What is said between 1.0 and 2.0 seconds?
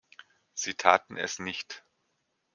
es nicht.